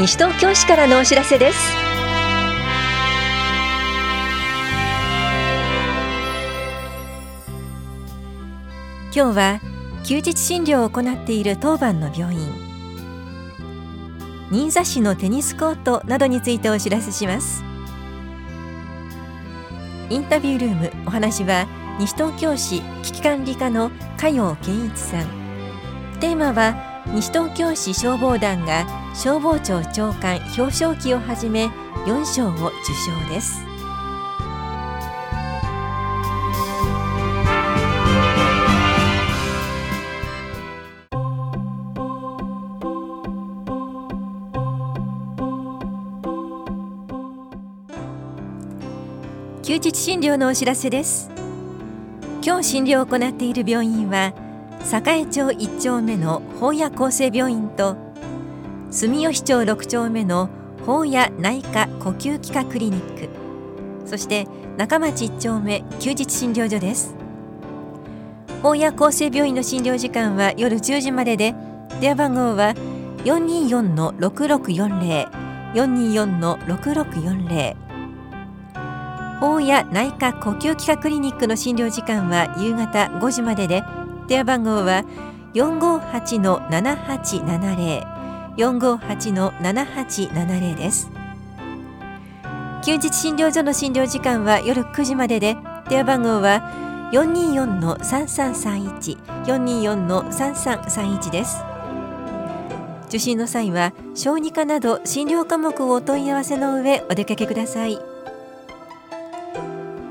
[0.00, 1.58] 西東京市からのお知らせです。
[9.14, 9.60] 今日は
[10.02, 12.50] 休日診療を行っている当番の病院。
[14.50, 17.62] 新座市のテニスコートなどについてお知らせします。
[20.08, 21.66] インタビュールームお話は
[21.98, 25.26] 西東京市危機管理課の加陽健一さん。
[26.20, 31.66] テーマは西東京市消防団が消防庁長官表彰旗をはじめ
[32.06, 33.62] 4賞を受賞です。
[49.62, 51.30] 休日診療のお知らせです。
[52.42, 54.32] 今日診療を行っている病院は
[54.82, 58.09] 栄町1丁目の法屋厚生病院と
[58.90, 60.50] 住吉町6丁目の
[60.84, 63.28] 法屋内科呼吸器科クリニック。
[64.04, 67.14] そして中町1丁目休日診療所です。
[68.62, 71.54] 法屋厚生病院の診療時間は夜10時までで
[72.00, 72.74] 電話番号は
[73.24, 75.30] 424-6640
[75.74, 77.76] 424-6640
[79.40, 83.84] 大谷内科呼吸器科クリニックの診療時間は夕方5時までで
[84.26, 85.04] 電話番号は
[85.54, 88.19] 458-7870
[88.56, 91.08] 458-7870です。
[92.84, 95.56] 休日診療所の診療時間は夜9時までで
[95.88, 96.62] 電話番号は
[97.12, 101.62] 424-3331 424-3331です。
[103.08, 107.98] 受診の際は小児科など診療科目をお問い合わせの上お出かけください。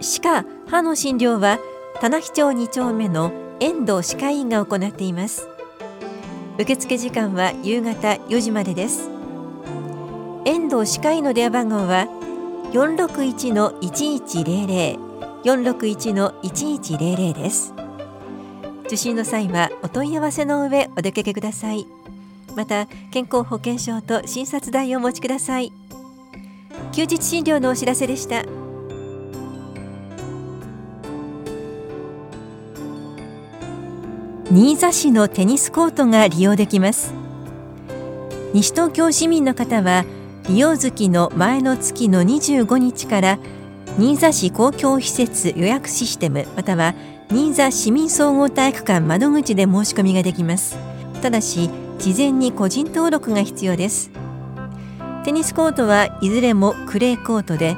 [0.00, 1.58] 歯科歯の診療は
[2.00, 5.48] 棚木町2丁目の遠藤歯科医院が行っています。
[6.56, 9.10] 受付時間は夕方4時までです。
[10.44, 12.06] 遠藤歯科医の電話番号は
[12.72, 15.02] 461-1100
[15.44, 17.74] 461-1100です。
[18.86, 21.86] 受診の際はお問い合わせの上お出かけください。
[22.54, 25.72] また健康保険証と診察代をお持ちください。
[26.92, 28.44] 休日診療のお知らせでした。
[34.52, 37.14] 新座市のテニスコートが利用できます。
[38.52, 40.04] 西東京市民の方は
[40.48, 43.38] 利用月の前の月の25日から
[43.98, 46.94] 新座市公共施設予約システムまたは
[47.30, 50.76] 新座市民総合体育館窓口で申し込みができます。
[51.22, 54.10] ただし事前に個人登録が必要です。
[55.24, 57.76] テニスコートはいずれもクレーコートで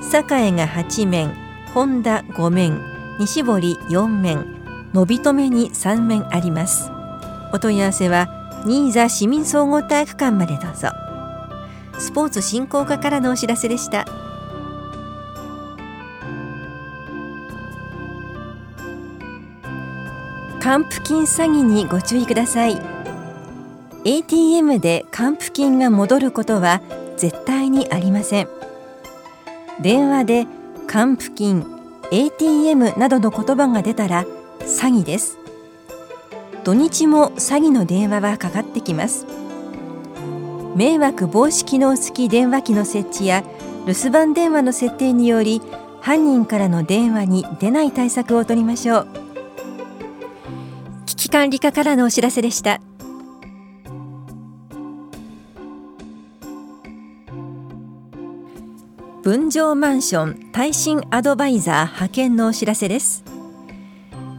[0.00, 1.34] 栄が8面
[1.74, 2.80] 本田5面
[3.18, 4.57] 西堀4面
[4.94, 6.90] 伸び止めに3面あります。
[7.52, 8.28] お問い合わせは
[8.66, 10.88] 新座市民総合体育館までどうぞ。
[11.98, 14.06] スポーツ振興課からのお知らせでした。
[20.60, 22.80] 還付金詐欺にご注意ください。
[24.04, 26.82] ATM で還付金が戻ることは
[27.16, 28.48] 絶対にありません。
[29.80, 30.46] 電話で
[30.86, 31.64] 還付金
[32.10, 34.26] ATM などの言葉が出たら
[34.60, 35.38] 詐欺です。
[36.64, 39.26] 土日も詐欺の電話はかかってきます。
[40.76, 43.42] 迷惑防止機能付き電話機の設置や
[43.86, 45.62] 留守番電話の設定により
[46.00, 49.08] 犯人からの電話に出ない対策を取りましょう。
[51.06, 52.80] 危機管理課からのお知らせでした。
[59.22, 63.24] 分譲マンション耐震アドバイザー派遣のお知らせです。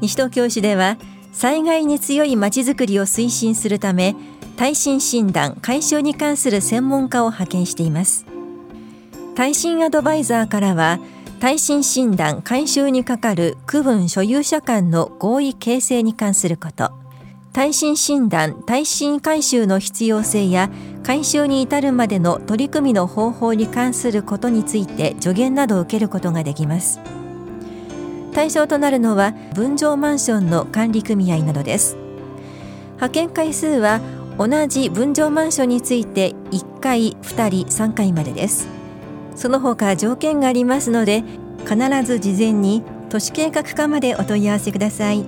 [0.00, 0.96] 西東京市では
[1.32, 4.16] 災害に強いまちづくりを推進するため
[4.56, 8.26] 耐震診断解消に関する専門家を派遣しています。
[9.36, 10.98] 耐震アドバイザーからは
[11.38, 16.90] 耐震診断改修にかかる区分所有者間の合意形成に関すること。
[17.52, 20.70] 耐震診断耐震改修の必要性や
[21.02, 27.00] 改修に至るまでの取り組みの方法に関することについて助言などを受けることができます。
[28.32, 31.96] 対象となるのは分譲マンションの管理組合などです。
[32.94, 34.00] 派遣回数は
[34.38, 38.68] 同じ分譲マンションについて1回2人3回までです。
[39.34, 41.22] その他条件がありますので
[41.64, 45.24] 必ず事前に都市計画課までお問い合わせください。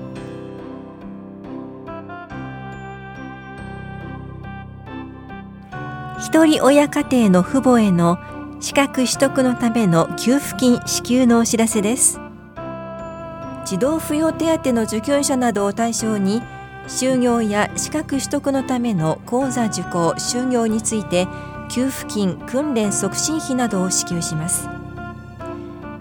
[6.21, 8.19] 一人親家庭の父母への
[8.61, 12.21] 資格取得のための給付金支給のお知らせです。
[13.65, 16.43] 児童扶養手当の受給者などを対象に
[16.87, 21.29] 就業や資格取得のための講座受講就業について
[21.69, 24.69] 給付金訓練促進費などを支給します。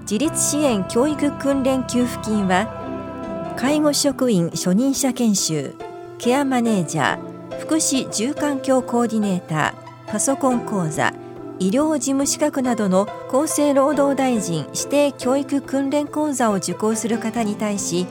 [0.01, 5.75] 自立支援教育訓練給付金は介護職員初任者研修
[6.17, 11.13] ケアマネージャー福祉住環境コーディネーターパソコン講座
[11.59, 18.07] 医療事務資格などの厚生労働大臣指定教育訓練講座を受講する方に対し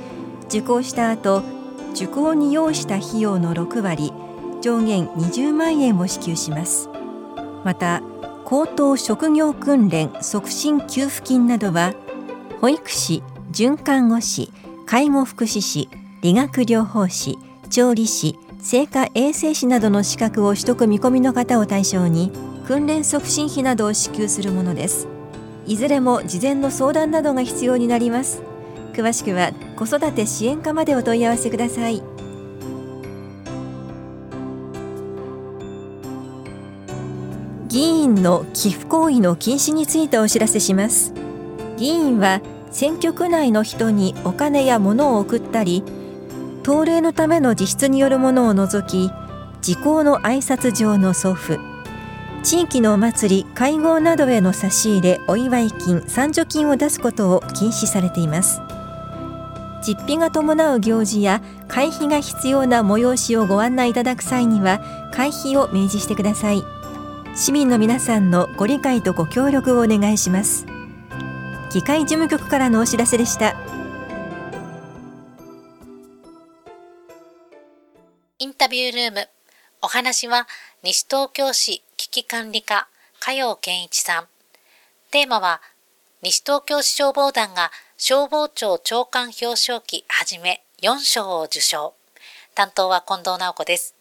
[0.48, 1.42] 受講した後
[1.94, 4.12] 受講に要した費用の6割
[4.60, 6.90] 上限20万円を支給します。
[7.64, 8.02] また
[8.44, 11.94] 高等職業訓練促進給付金などは
[12.60, 14.52] 保育士准看護師
[14.86, 15.88] 介護福祉士
[16.22, 17.38] 理学療法士
[17.70, 22.32] 調理師生化衛生士などの資格を取得見込みの方を対象に
[22.68, 25.08] 訓練促進費などを支給するものです。
[25.66, 28.42] いずれも事前の相談などが必要になります。
[28.92, 32.02] 詳しくは子育て支援課までお問い合わせください。
[37.68, 41.14] 議員の寄付行為の禁止についてお知らせします。
[41.78, 45.82] 議員は選挙区内の人にお金や物を送ったり
[46.62, 49.10] 党例のための実質によるものを除き
[49.62, 51.67] 時効の挨拶状の送付。
[52.42, 58.60] 地域のお祭り会合などへの差し入れお祝い金賛助金を出すことを禁止されています。
[59.86, 64.80] 実費が伴う行事や会費が必要な催しをご案内いただく際には
[65.12, 66.62] 会費を明示してください。
[67.34, 70.66] 市民の皆さんのご理解とご協力をお願いします。
[71.72, 73.54] 議会事務局からのお知らせでした。
[78.38, 79.28] インタビュールーム。
[79.82, 80.48] お話は
[80.82, 82.88] 西東京市危機管理課
[83.20, 84.28] 加陽健一さん。
[85.10, 85.60] テーマは
[86.22, 91.92] 西東京市消防団が消防庁長官表彰旗はじめ4賞を受賞。
[92.54, 93.94] 担当は近藤直子です。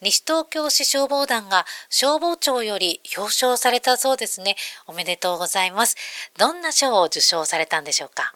[0.00, 4.56] 西東京市消防団が消防庁より表彰されたそうですね。
[4.88, 5.94] おめでとうございます。
[6.36, 8.34] どんな賞を受賞されたんでしょうか？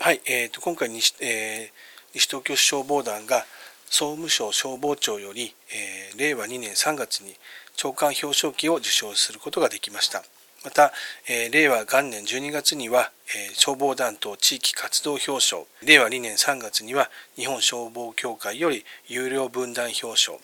[0.00, 3.46] はい、えーと、今回西,、えー、西東京市消防団が
[3.90, 7.34] 総務省消防庁より、えー、令和2年3月に
[7.76, 10.24] 長官表彰旗を受賞することができました。
[10.64, 10.92] また、
[11.28, 20.38] えー、令和元年12月には、えー、消防団等地域活動表彰、令和2年3月には日本消防協会より有料分団表彰、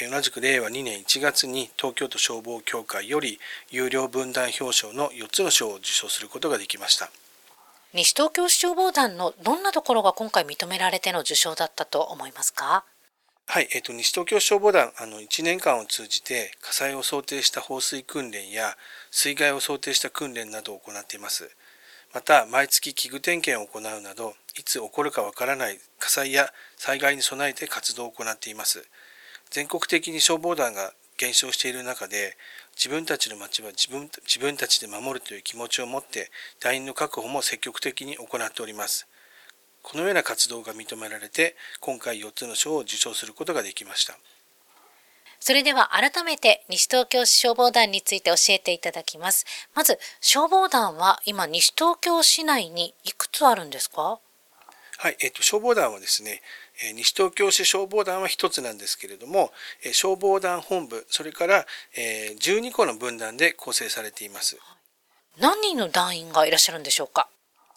[0.00, 3.38] え、同じく令和2年1月に東京都消防協会より
[3.70, 7.10] 有料分団表彰の4つの賞を受賞することができました。
[7.96, 12.82] 西東京市消防団のどんなところが今回認められての受賞だったと思いますか？
[13.46, 18.76] はい、えっ、ー、と、西東京消防団、あの、1年間を通じて火災を想定した放水訓練や
[19.12, 21.48] 水害を想定した訓練などを行っています。
[22.12, 28.84] また、毎月器具点検を行うなど、いつ起こるかわからない火災や災害に備えて活動を行っています。
[29.50, 32.36] 全国的に消防団が減少している中で、
[32.76, 36.30] 自分たちの町は自分自分たちで守るという気持ちを持って
[36.60, 39.06] 団員の確保も積極的に行っております。
[39.82, 44.18] このような活動が認められて今回4つの賞を受賞することができました。
[45.40, 49.44] それでは改めて西東京市消防団について教えていただきます。
[49.74, 54.18] まず消防団は今西東京市内にいくつあるんですか？
[54.96, 56.40] はい、えっと、消防団はですね、
[56.94, 59.52] 西東京市消防団は1つなんですけれども、
[59.92, 64.58] 消防団本部、それから12個の分団で構成されています。
[65.38, 67.28] 何人の団員がいらっしゃるんでしょうか？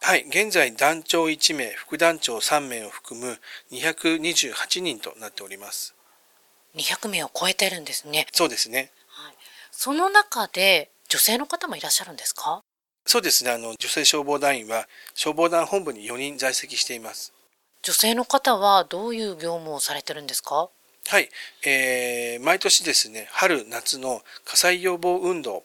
[0.01, 3.39] はい、現在団長1名、副団長3名を含む
[3.71, 5.95] 228人となっております。
[6.75, 8.27] 200名を超えてるんですね。
[8.31, 8.91] そうですね。
[9.07, 9.33] はい、
[9.71, 12.61] その中で女性の方もいらっしゃるんですか？
[13.05, 13.51] そうですね。
[13.51, 17.33] あの女性消防団員は消防団本部に4人在籍しています。
[17.87, 20.67] 女性の方はどういう業務をされてるんですか？
[21.07, 21.29] はい、
[21.65, 25.63] えー、毎年ですね、春夏の火災予防運動、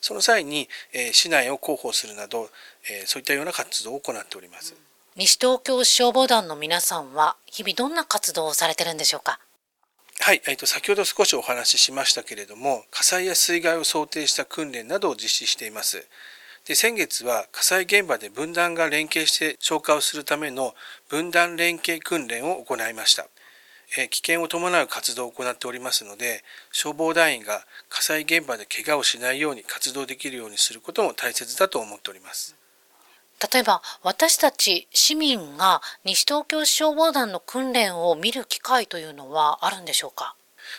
[0.00, 2.50] その際に、えー、市内を広報するなど、
[2.88, 4.76] えー、そういったような活動を行っております。
[5.16, 9.40] 西東京消防団の皆さんは日々どんな活動をされてるんでしょうか？
[10.20, 16.06] はい、えーと、先ほど少しお話ししましたけれども火災や水害を想定した訓練などを実施しています
[16.66, 20.74] で先月は火災現場で分断が連携して消火をするための
[21.08, 23.28] 分断連携訓練を行いました。
[23.96, 26.42] え危険を伴う活動を行っておりますので
[26.72, 32.56] 消防団員が火災現場で怪我をしないように活動できるようにすることも大切だと思っております。
[33.52, 40.34] 例えば私たち市民が西東京消防団の訓練を見る機会というのはあるんでしょうか？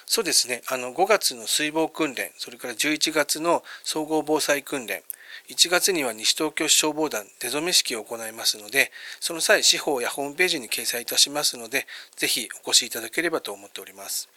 [0.06, 0.64] そうですね。
[0.68, 5.02] あの5月の水防訓練それから11月の総合防災訓練
[5.50, 14.30] 1月には西東京市消防団出初め式を行いますので、その際、司法やホームページに掲載いたしますので、ぜひお越しいただければと思っております。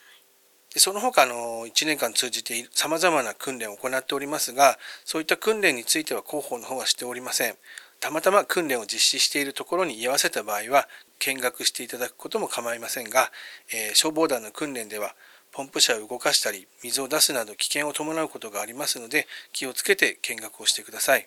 [0.73, 7.57] でその他の1年間通じて様々な訓練を行っておりますが、そういった訓練については広報の方はしておりません。
[7.99, 10.89] たまたま訓練を実施しているところに居合わせた場合は、
[11.19, 13.31] 見学していただくことも構いませんが、
[13.73, 15.15] えー、消防団の訓練では、
[15.53, 21.27] ポンプ車を動かしたり、水を出すなど危険を伴うことがありますので、気をつけて見学をしてください。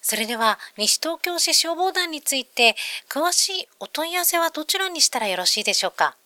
[0.00, 2.76] それでは、西東京市消防団について、
[3.08, 6.16] 詳しいお問い合わせはどちらにしたらよろしいでしょうか？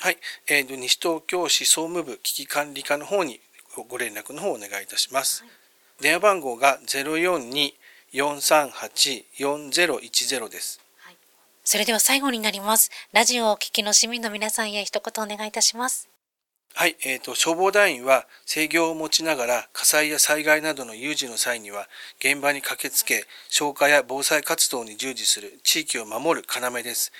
[0.00, 0.18] はい、
[0.48, 3.40] えー、西東京市総務部危機管理課の方に
[3.88, 5.42] ご連絡の方をお願いいたします。
[5.42, 5.50] はい、
[6.02, 6.78] 電話番号が
[8.12, 10.80] 042-438-4010です。
[11.64, 12.90] それでは最後になります。
[13.12, 16.10] ラジオをお聞きの市民の皆さんへ一言お願いいたします。
[16.74, 27.12] はい、えーと、消防団員は制御を持ちながら火災や災害などの有事の際には現場に駆けつけ消火や防災活動に従事する地域を守る要です。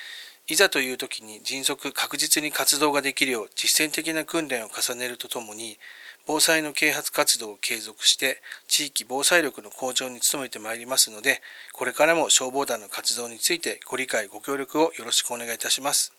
[0.47, 5.79] いざという時に迅速確実に活動ができるよう実践的な訓練を重ねるとともに、
[6.27, 16.13] 防災の啓発活動を継続して、地域防災力の向上に努めてまいりますので、これからも消防団の活動についてご理解、ご協力をよろしくお願いいたします。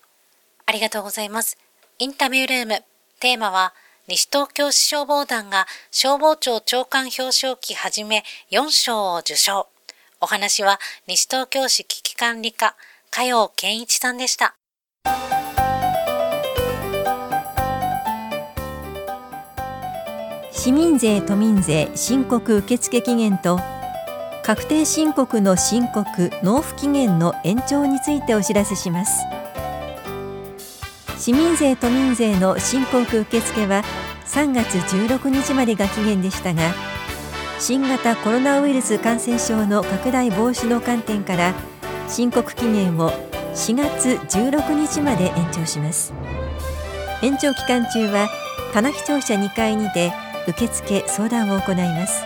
[0.64, 1.56] ありがとうございます。
[1.98, 2.84] インタビュールーム、
[3.20, 3.74] テーマは、
[4.08, 8.22] 西東京市消防団が消防庁長官表彰期はじめ
[8.52, 9.66] 4賞を受賞。
[10.20, 12.76] お話は西東京市危機管理課
[13.10, 14.56] 加陽健一さんでした。
[20.66, 23.60] 市民税・都民税申告受付期限と
[24.42, 29.22] 確定申告の申告・納付期限の延長についてお知らせします。
[31.16, 33.84] 市民税・都民税の申告受付は
[34.24, 36.74] 3月16日までが期限でしたが
[37.60, 41.54] 新型コロナウイルス感染症の拡大防止の観点から
[42.08, 43.12] 申告期限を
[43.54, 46.12] 4月16日まで延長します
[47.22, 48.28] 延長期間中は
[48.72, 50.12] 棚視庁舎2階にて
[50.48, 52.22] 受付相談を行います。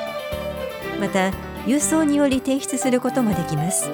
[1.00, 1.30] また
[1.66, 3.90] 郵送により提出することもできます。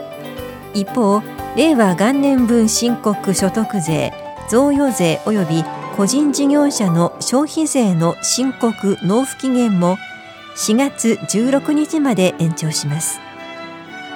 [0.74, 1.22] 一方
[1.56, 4.12] 令和元年分申告所得税
[4.48, 5.64] 贈与税及び
[5.96, 9.96] 個人事業者の消費税の申告納付期限も
[10.56, 13.20] 4月16日まで延長します。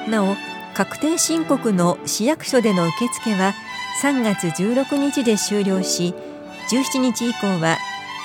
[0.09, 0.37] なお
[0.75, 3.55] 確定申告の市役所での受付は
[4.02, 6.14] 3月16日で終了し
[6.71, 7.76] 17日以降は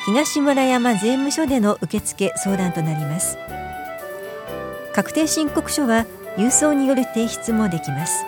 [0.05, 3.39] 東村山税務署での受付相談となります。
[4.93, 6.05] 確定申告書は
[6.37, 8.23] 郵送による提出もできます。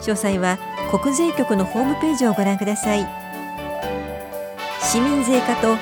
[0.00, 0.58] 詳細は
[0.90, 3.06] 国税局のホームページをご覧ください。
[4.80, 5.76] 市民税課と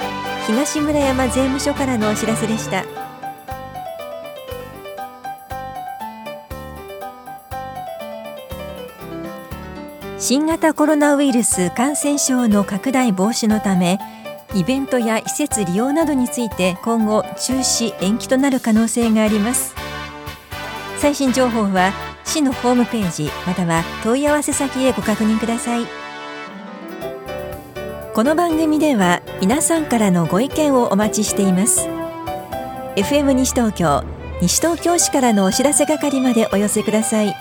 [0.49, 2.85] 東村山税務署からのお知らせでした。
[10.19, 14.01] 新型コロナウイルス感染症の拡大防止のため
[14.55, 19.75] イベントや施設利用などについて今後中止延期となる可能性があります。
[20.97, 21.93] 最新情報は
[22.25, 25.87] 市のホームページまたは問い合わせ先へご確認ください。
[28.15, 31.87] この番組では皆さんからのご意見をお待ちしています。
[32.97, 34.03] FM 西東京
[34.41, 37.37] 西東京市からのお知らせ係までお寄せください。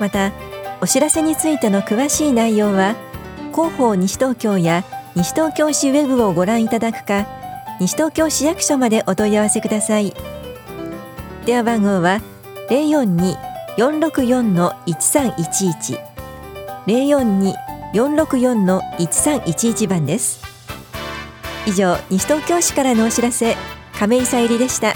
[0.00, 0.32] また
[0.82, 2.94] お知らせについての詳しい内容は
[3.52, 4.84] 広報西東京や
[5.16, 7.26] 西東京市ウェブをご覧いただくか
[7.80, 10.12] 西東京市役所までお問い合わせください。
[11.46, 12.20] 電話番号は
[13.76, 15.98] 042-464-1311
[17.92, 20.40] 042-464-1311番です。
[21.66, 23.56] 以上西東京市からのお知らせ
[23.98, 24.94] 亀井さゆりでした。